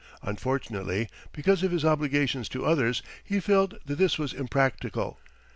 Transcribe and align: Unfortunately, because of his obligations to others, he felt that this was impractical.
Unfortunately, 0.23 1.09
because 1.31 1.61
of 1.61 1.69
his 1.69 1.85
obligations 1.85 2.49
to 2.49 2.65
others, 2.65 3.03
he 3.23 3.39
felt 3.39 3.75
that 3.85 3.97
this 3.99 4.17
was 4.17 4.33
impractical. 4.33 5.19